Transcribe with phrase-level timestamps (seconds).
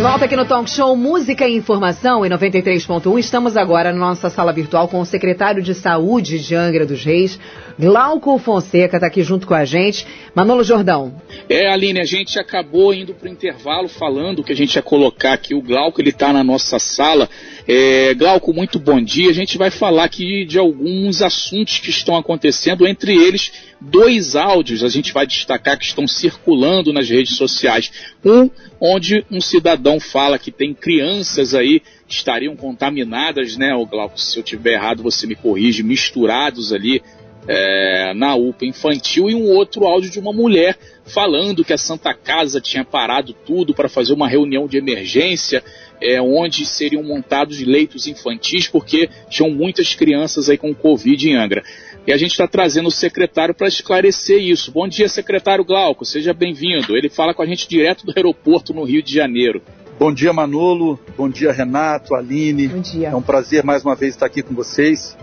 [0.00, 3.18] De volta aqui no Talk Show Música e Informação em 93.1.
[3.18, 7.38] Estamos agora na nossa sala virtual com o secretário de Saúde de Angra dos Reis,
[7.78, 10.06] Glauco Fonseca, está aqui junto com a gente.
[10.34, 11.14] Manolo Jordão.
[11.50, 15.34] É, Aline, a gente acabou indo para o intervalo falando que a gente ia colocar
[15.34, 15.54] aqui.
[15.54, 17.28] O Glauco, ele está na nossa sala.
[17.72, 19.30] É, Glauco, muito bom dia.
[19.30, 24.82] A gente vai falar aqui de alguns assuntos que estão acontecendo, entre eles dois áudios
[24.82, 27.92] a gente vai destacar que estão circulando nas redes sociais.
[28.24, 31.78] Um, onde um cidadão fala que tem crianças aí
[32.08, 37.00] que estariam contaminadas, né, o Glauco, se eu tiver errado você me corrige, misturados ali
[37.46, 40.76] é, na UPA infantil, e um outro áudio de uma mulher
[41.12, 45.62] falando que a Santa Casa tinha parado tudo para fazer uma reunião de emergência,
[46.00, 51.62] é, onde seriam montados leitos infantis, porque tinham muitas crianças aí com Covid em Angra.
[52.06, 54.72] E a gente está trazendo o secretário para esclarecer isso.
[54.72, 56.96] Bom dia, secretário Glauco, seja bem-vindo.
[56.96, 59.62] Ele fala com a gente direto do aeroporto no Rio de Janeiro.
[59.98, 60.98] Bom dia, Manolo.
[61.14, 62.68] Bom dia, Renato, Aline.
[62.68, 63.08] Bom dia.
[63.08, 65.14] É um prazer mais uma vez estar aqui com vocês.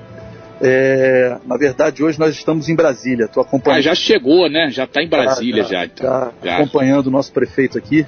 [0.59, 3.25] É, na verdade, hoje nós estamos em Brasília.
[3.25, 3.80] Estou acompanhando.
[3.80, 4.69] Ah, já chegou, né?
[4.72, 5.69] Já está em Brasília já.
[5.69, 6.31] já, então.
[6.44, 6.55] já.
[6.55, 8.05] acompanhando o nosso prefeito aqui,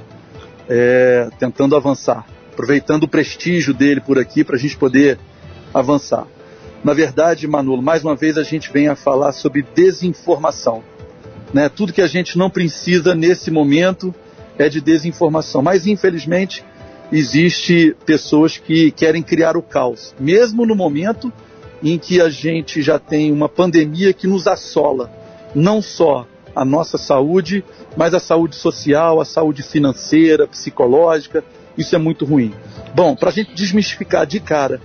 [0.68, 5.20] é, tentando avançar, aproveitando o prestígio dele por aqui para a gente poder
[5.74, 6.26] avançar.
[6.84, 10.84] Na verdade, Manolo, mais uma vez a gente vem a falar sobre desinformação.
[11.54, 11.70] Né?
[11.70, 14.14] Tudo que a gente não precisa nesse momento
[14.58, 15.62] é de desinformação.
[15.62, 16.64] Mas, infelizmente,
[17.12, 21.32] existe pessoas que querem criar o caos, mesmo no momento
[21.84, 25.12] em que a gente já tem uma pandemia que nos assola,
[25.56, 27.64] não só a nossa saúde,
[27.96, 31.44] mas a saúde social, a saúde financeira, psicológica.
[31.78, 32.54] Isso é muito ruim.
[32.94, 34.82] Bom, para a gente desmistificar de cara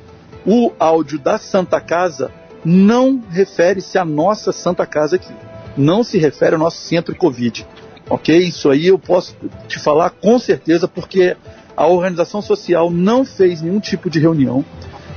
[0.47, 2.31] o áudio da Santa Casa
[2.65, 5.33] não refere-se à nossa Santa Casa aqui.
[5.77, 7.67] Não se refere ao nosso centro Covid.
[8.09, 8.37] Ok?
[8.37, 9.35] Isso aí eu posso
[9.67, 11.37] te falar com certeza, porque
[11.77, 14.65] a organização social não fez nenhum tipo de reunião.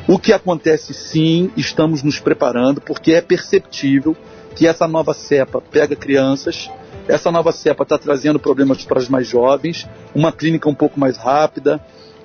[0.08, 4.16] O que acontece sim, estamos nos preparando, porque é perceptível
[4.56, 6.72] que essa nova cepa pega crianças,
[7.10, 11.18] essa nova cepa está trazendo problemas para os mais jovens, uma clínica um pouco mais
[11.18, 11.82] rápida,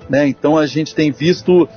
[0.09, 0.25] né?
[0.25, 1.67] Então a gente tem visto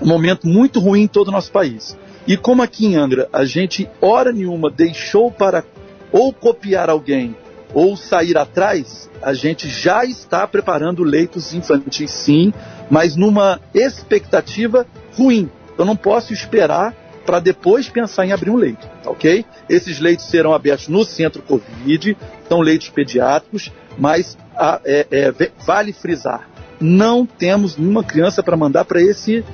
[0.00, 1.96] um momento muito ruim em todo o nosso país.
[2.26, 5.64] E como aqui em Angra a gente, hora nenhuma, deixou para
[6.10, 7.36] ou copiar alguém
[7.74, 12.54] ou sair atrás, a gente já está preparando leitos infantis sim,
[12.88, 15.50] mas numa expectativa ruim.
[15.78, 16.94] Eu não posso esperar
[17.24, 19.44] para depois pensar em abrir um leito, ok?
[19.68, 22.16] Esses leitos serão abertos no centro Covid,
[22.48, 26.48] são leitos pediátricos, mas a, é, é, vale frisar,
[26.80, 29.44] não temos nenhuma criança para mandar para esse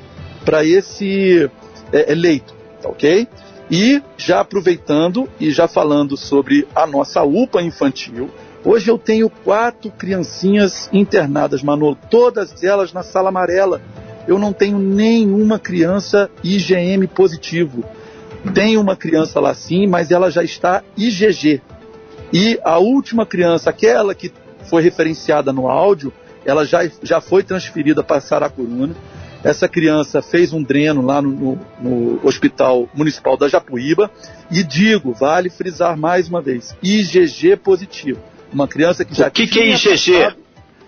[0.45, 1.49] para esse
[1.93, 3.27] é, leito, tá ok?
[3.71, 8.29] E já aproveitando e já falando sobre a nossa UPA infantil,
[8.65, 13.81] hoje eu tenho quatro criancinhas internadas, Manolo, todas elas na sala amarela.
[14.27, 17.85] Eu não tenho nenhuma criança IgM positivo.
[18.55, 21.61] Tem uma criança lá sim, mas ela já está IgG.
[22.33, 24.33] E a última criança, aquela que
[24.69, 26.13] foi referenciada no áudio,
[26.45, 28.95] ela já, já foi transferida para Saracuruna
[29.45, 34.11] essa criança fez um dreno lá no, no, no, Hospital Municipal da Japuíba
[34.51, 38.21] e digo, vale frisar mais uma vez, IgG positivo.
[38.53, 40.13] Uma criança que já o que que é IgG?
[40.13, 40.42] Passado,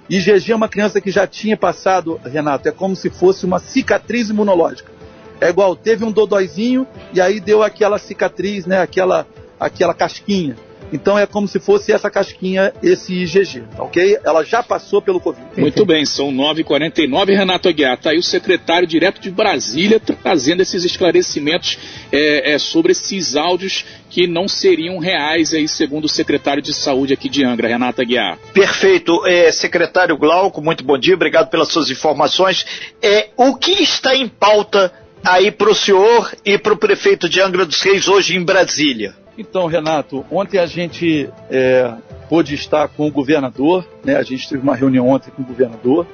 [0.08, 4.28] IgG é uma criança que já tinha passado, Renato, é como se fosse uma cicatriz
[4.28, 4.92] imunológica.
[5.40, 9.26] É igual, teve um dodóizinho e aí deu aquela cicatriz, né, aquela,
[9.58, 10.56] aquela casquinha.
[10.94, 14.16] Então é como se fosse essa casquinha, esse IgG, ok?
[14.24, 15.44] Ela já passou pelo Covid.
[15.56, 17.94] Muito bem, são 9h49, Renato Aguiar.
[17.94, 21.76] Está aí o secretário direto de Brasília trazendo esses esclarecimentos
[22.12, 27.12] é, é, sobre esses áudios que não seriam reais aí, segundo o secretário de saúde
[27.12, 28.38] aqui de Angra, Renato Aguiar.
[28.52, 29.26] Perfeito.
[29.26, 32.64] É, secretário Glauco, muito bom dia, obrigado pelas suas informações.
[33.02, 34.92] É, o que está em pauta
[35.24, 39.23] aí para o senhor e para o prefeito de Angra dos Reis hoje em Brasília?
[39.36, 41.92] Então, Renato, ontem a gente é,
[42.28, 44.16] pôde estar com o governador, né?
[44.16, 46.06] A gente teve uma reunião ontem com o governador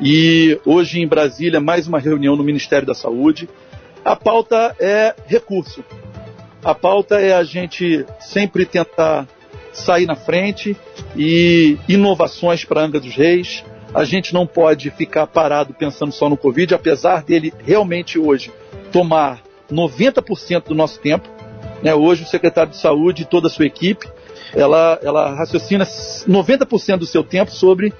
[0.00, 3.48] e hoje em Brasília mais uma reunião no Ministério da Saúde.
[4.04, 5.84] A pauta é recurso.
[6.64, 9.28] A pauta é a gente sempre tentar
[9.72, 10.76] sair na frente
[11.16, 13.64] e inovações para Angra dos Reis.
[13.94, 18.50] A gente não pode ficar parado pensando só no Covid, apesar dele realmente hoje
[18.90, 21.28] tomar 90% do nosso tempo
[21.84, 24.08] né, hoje o secretário de saúde e toda a sua equipe,
[24.54, 27.92] ela, ela raciocina 90% do seu tempo sobre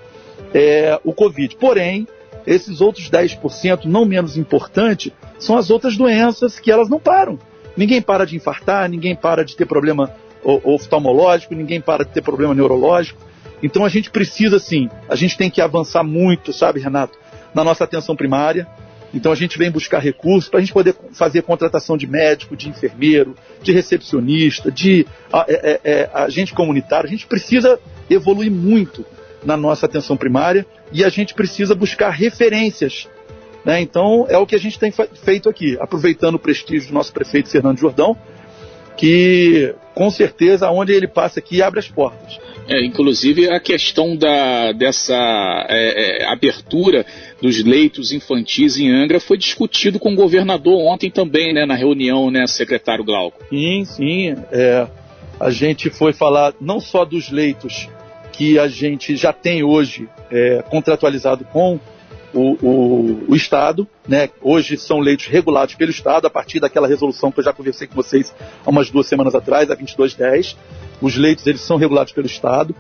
[0.54, 1.54] é, o Covid.
[1.56, 2.08] Porém,
[2.46, 7.38] esses outros 10%, não menos importante, são as outras doenças que elas não param.
[7.76, 12.54] Ninguém para de infartar, ninguém para de ter problema oftalmológico, ninguém para de ter problema
[12.54, 13.20] neurológico.
[13.62, 17.18] Então a gente precisa, sim, a gente tem que avançar muito, sabe, Renato,
[17.54, 18.66] na nossa atenção primária.
[19.14, 22.68] Então a gente vem buscar recursos para a gente poder fazer contratação de médico, de
[22.68, 27.06] enfermeiro, de recepcionista, de é, é, é, agente comunitário.
[27.06, 27.78] A gente precisa
[28.10, 29.04] evoluir muito
[29.44, 33.08] na nossa atenção primária e a gente precisa buscar referências.
[33.64, 33.80] Né?
[33.80, 37.48] Então é o que a gente tem feito aqui, aproveitando o prestígio do nosso prefeito
[37.48, 38.16] Fernando Jordão,
[38.96, 42.38] que com certeza onde ele passa aqui abre as portas.
[42.66, 45.14] É, inclusive a questão da, dessa
[45.68, 47.04] é, é, abertura
[47.44, 52.30] dos leitos infantis em Angra foi discutido com o governador ontem também, né, na reunião,
[52.30, 53.44] né, secretário Glauco?
[53.50, 54.34] Sim, sim.
[54.50, 54.86] É,
[55.38, 57.86] a gente foi falar não só dos leitos
[58.32, 61.78] que a gente já tem hoje é, contratualizado com
[62.32, 64.30] o, o, o, Estado, né?
[64.40, 67.94] Hoje são leitos regulados pelo Estado, a partir daquela resolução que eu já conversei com
[67.94, 70.56] vocês há umas duas semanas atrás, a 2210.
[70.98, 72.74] Os leitos, eles são regulados pelo Estado.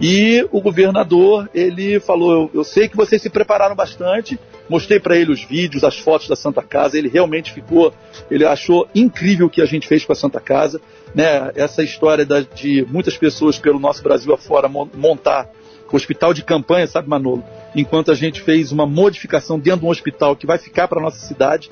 [0.00, 4.38] E o governador, ele falou, eu, eu sei que vocês se prepararam bastante,
[4.68, 7.92] mostrei para ele os vídeos, as fotos da Santa Casa, ele realmente ficou,
[8.30, 10.80] ele achou incrível o que a gente fez com a Santa Casa,
[11.14, 11.52] né?
[11.54, 15.48] Essa história da, de muitas pessoas pelo nosso Brasil afora montar
[15.94, 17.44] hospital de campanha, sabe, Manolo?
[17.74, 21.24] Enquanto a gente fez uma modificação dentro de um hospital que vai ficar para nossa
[21.24, 21.70] cidade,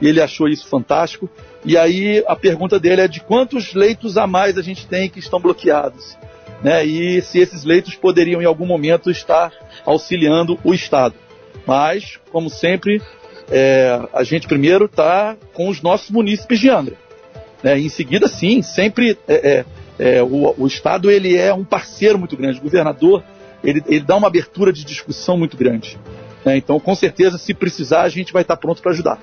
[0.00, 1.28] e ele achou isso fantástico.
[1.64, 5.18] E aí a pergunta dele é de quantos leitos a mais a gente tem que
[5.18, 6.16] estão bloqueados,
[6.62, 6.84] né?
[6.84, 9.52] E se esses leitos poderiam em algum momento estar
[9.84, 11.14] auxiliando o Estado.
[11.66, 13.00] Mas, como sempre,
[13.50, 16.96] é, a gente primeiro está com os nossos munícipes de Angra.
[17.62, 17.78] Né?
[17.78, 22.36] Em seguida, sim, sempre é, é, é, o, o Estado ele é um parceiro muito
[22.36, 22.58] grande.
[22.58, 23.22] O governador
[23.62, 25.98] ele, ele dá uma abertura de discussão muito grande.
[26.44, 26.56] Né?
[26.56, 29.18] Então, com certeza, se precisar, a gente vai estar pronto para ajudar.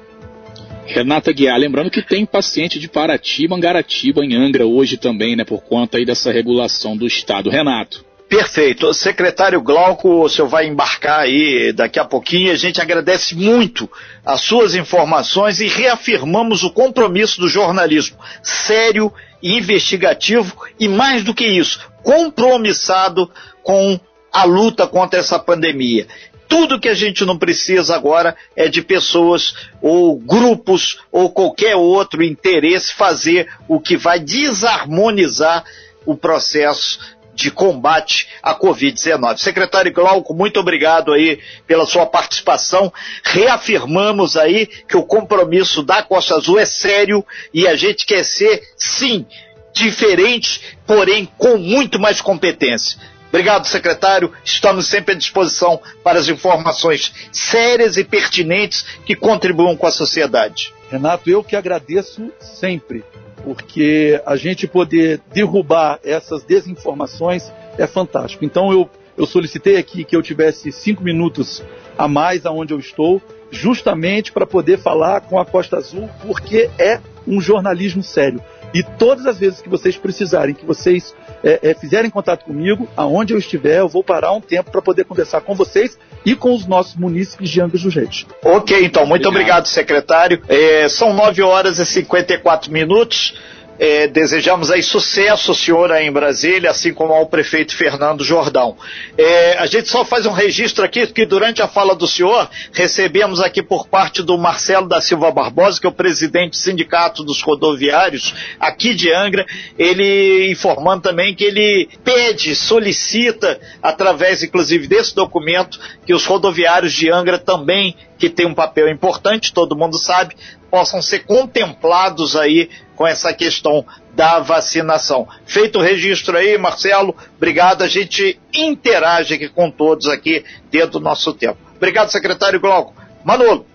[0.85, 5.61] Renata Guiar, lembrando que tem paciente de Paraty, Mangaratiba, em Angra hoje também, né, por
[5.63, 7.49] conta aí dessa regulação do Estado.
[7.49, 8.05] Renato.
[8.27, 8.91] Perfeito.
[8.93, 12.51] Secretário Glauco, o senhor vai embarcar aí daqui a pouquinho.
[12.51, 13.89] A gente agradece muito
[14.25, 21.35] as suas informações e reafirmamos o compromisso do jornalismo sério e investigativo e, mais do
[21.35, 23.29] que isso, compromissado
[23.61, 23.99] com
[24.33, 26.07] a luta contra essa pandemia.
[26.47, 32.23] Tudo que a gente não precisa agora é de pessoas ou grupos ou qualquer outro
[32.23, 35.63] interesse fazer o que vai desarmonizar
[36.05, 36.99] o processo
[37.35, 39.37] de combate à Covid-19.
[39.37, 42.91] Secretário Glauco, muito obrigado aí pela sua participação.
[43.23, 48.63] Reafirmamos aí que o compromisso da Costa Azul é sério e a gente quer ser,
[48.77, 49.25] sim,
[49.73, 52.97] diferente, porém com muito mais competência.
[53.35, 54.31] Obrigado, secretário.
[54.45, 60.73] Estamos sempre à disposição para as informações sérias e pertinentes que contribuam com a sociedade.
[60.89, 63.03] Renato, eu que agradeço sempre,
[63.43, 68.45] porque a gente poder derrubar essas desinformações é fantástico.
[68.45, 71.61] Então eu, eu solicitei aqui que eu tivesse cinco minutos
[71.97, 73.21] a mais aonde eu estou,
[73.51, 78.41] justamente para poder falar com a Costa Azul, porque é um jornalismo sério.
[78.75, 83.33] E todas as vezes que vocês precisarem, que vocês é, é, fizerem contato comigo, aonde
[83.33, 86.65] eu estiver, eu vou parar um tempo para poder conversar com vocês e com os
[86.67, 88.25] nossos munícipes de Angra do Reis.
[88.43, 90.41] Ok, então, muito obrigado, obrigado secretário.
[90.49, 93.33] É, são 9 horas e 54 minutos.
[93.77, 98.77] É, desejamos aí sucesso, senhor, aí em Brasília, assim como ao prefeito Fernando Jordão.
[99.17, 103.39] É, a gente só faz um registro aqui que durante a fala do senhor, recebemos
[103.39, 107.41] aqui por parte do Marcelo da Silva Barbosa, que é o presidente do Sindicato dos
[107.41, 109.45] Rodoviários aqui de Angra,
[109.77, 117.11] ele informando também que ele pede, solicita, através inclusive desse documento, que os rodoviários de
[117.11, 120.35] Angra também que tem um papel importante, todo mundo sabe,
[120.69, 125.27] possam ser contemplados aí com essa questão da vacinação.
[125.45, 127.83] Feito o registro aí, Marcelo, obrigado.
[127.83, 131.57] A gente interage aqui com todos aqui dentro do nosso tempo.
[131.75, 132.93] Obrigado, secretário Glauco.
[133.23, 133.65] Manolo.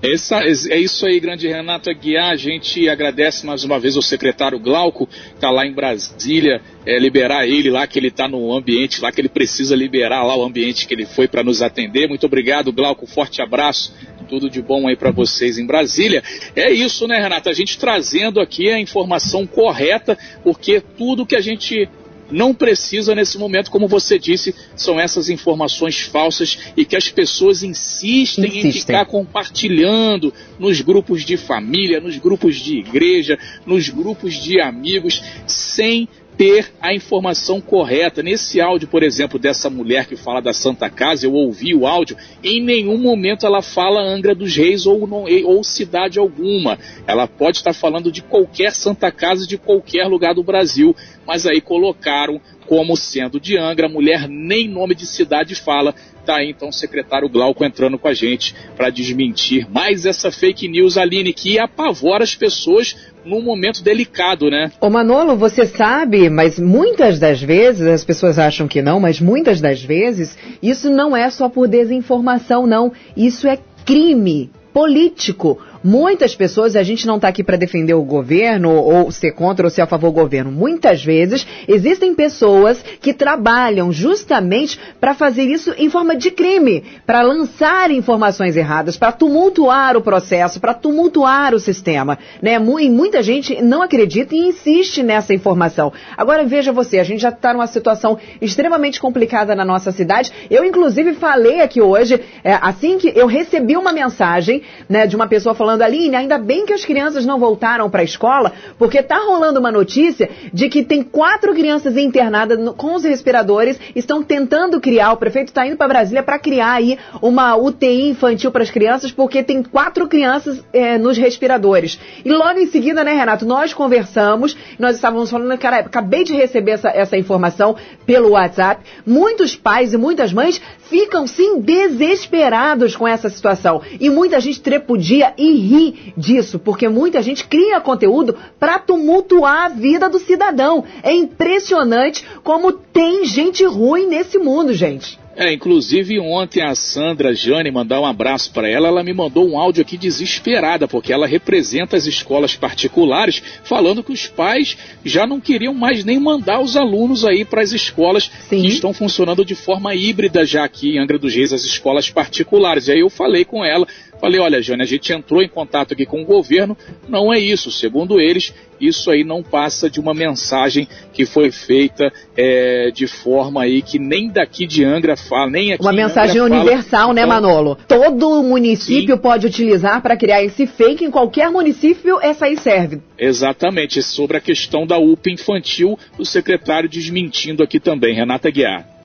[0.00, 2.30] Essa, é isso aí, grande Renato Aguiar.
[2.30, 6.98] A gente agradece mais uma vez ao secretário Glauco, que está lá em Brasília, é,
[7.00, 10.44] liberar ele lá, que ele está no ambiente lá, que ele precisa liberar lá o
[10.44, 12.08] ambiente que ele foi para nos atender.
[12.08, 13.06] Muito obrigado, Glauco.
[13.06, 13.92] Forte abraço.
[14.28, 16.22] Tudo de bom aí para vocês em Brasília.
[16.54, 17.48] É isso, né, Renato?
[17.48, 21.88] A gente trazendo aqui a informação correta, porque tudo que a gente
[22.30, 27.62] não precisa nesse momento, como você disse, são essas informações falsas e que as pessoas
[27.62, 34.34] insistem, insistem, em ficar compartilhando nos grupos de família, nos grupos de igreja, nos grupos
[34.34, 36.08] de amigos, sem
[36.38, 38.22] ter a informação correta.
[38.22, 42.16] Nesse áudio, por exemplo, dessa mulher que fala da Santa Casa, eu ouvi o áudio,
[42.42, 46.78] em nenhum momento ela fala Angra dos Reis ou, não, ou cidade alguma.
[47.08, 50.94] Ela pode estar falando de qualquer Santa Casa de qualquer lugar do Brasil,
[51.26, 55.94] mas aí colocaram como sendo de Angra, mulher nem nome de cidade fala.
[56.26, 60.68] Tá aí então o secretário Glauco entrando com a gente para desmentir mais essa fake
[60.68, 62.94] news, Aline, que apavora as pessoas
[63.24, 64.70] num momento delicado, né?
[64.80, 69.60] Ô Manolo, você sabe, mas muitas das vezes, as pessoas acham que não, mas muitas
[69.60, 72.92] das vezes, isso não é só por desinformação, não.
[73.16, 75.58] Isso é crime político.
[75.82, 79.70] Muitas pessoas, a gente não está aqui para defender o governo ou ser contra ou
[79.70, 80.50] ser a favor do governo.
[80.50, 87.22] Muitas vezes existem pessoas que trabalham justamente para fazer isso em forma de crime, para
[87.22, 92.18] lançar informações erradas, para tumultuar o processo, para tumultuar o sistema.
[92.42, 92.56] Né?
[92.80, 95.92] E muita gente não acredita e insiste nessa informação.
[96.16, 100.32] Agora veja você, a gente já está numa situação extremamente complicada na nossa cidade.
[100.50, 105.26] Eu, inclusive, falei aqui hoje, é, assim que eu recebi uma mensagem né, de uma
[105.26, 109.02] pessoa falando falando, Aline, ainda bem que as crianças não voltaram para a escola, porque
[109.02, 114.22] tá rolando uma notícia de que tem quatro crianças internadas no, com os respiradores, estão
[114.22, 118.62] tentando criar, o prefeito está indo para Brasília para criar aí uma UTI infantil para
[118.62, 122.00] as crianças, porque tem quatro crianças é, nos respiradores.
[122.24, 126.72] E logo em seguida, né, Renato, nós conversamos, nós estávamos falando, cara, acabei de receber
[126.72, 133.28] essa, essa informação pelo WhatsApp, muitos pais e muitas mães ficam sim desesperados com essa
[133.28, 133.82] situação.
[134.00, 139.68] E muita gente trepudia e ri disso, porque muita gente cria conteúdo para tumultuar a
[139.68, 140.84] vida do cidadão.
[141.02, 145.18] É impressionante como tem gente ruim nesse mundo, gente.
[145.38, 149.56] É, inclusive ontem a Sandra Jane, mandar um abraço para ela, ela me mandou um
[149.56, 155.40] áudio aqui desesperada, porque ela representa as escolas particulares, falando que os pais já não
[155.40, 158.62] queriam mais nem mandar os alunos aí para as escolas Sim.
[158.62, 162.88] que estão funcionando de forma híbrida já aqui em Angra dos Reis, as escolas particulares.
[162.88, 163.86] E aí eu falei com ela,
[164.20, 166.76] Falei, olha, Jane, a gente entrou em contato aqui com o governo,
[167.08, 167.70] não é isso.
[167.70, 173.62] Segundo eles, isso aí não passa de uma mensagem que foi feita é, de forma
[173.62, 177.34] aí que nem daqui de Angra fala, nem aqui Uma mensagem universal, fala, né, então,
[177.34, 177.78] Manolo?
[177.86, 179.20] Todo município sim.
[179.20, 183.00] pode utilizar para criar esse fake, em qualquer município essa aí serve.
[183.16, 188.97] Exatamente, sobre a questão da UPA infantil, o secretário desmentindo aqui também, Renata Guiar.